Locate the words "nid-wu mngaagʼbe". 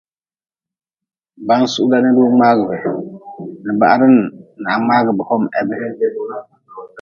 1.99-2.75